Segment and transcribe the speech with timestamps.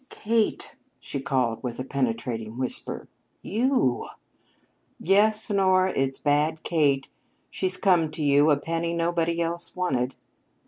[0.09, 3.07] "Kate!" she called with a penetrating whisper.
[3.43, 4.07] "You!"
[4.97, 7.07] "Yes, Honora, it's bad Kate.
[7.51, 10.15] She's come to you a penny nobody else wanted."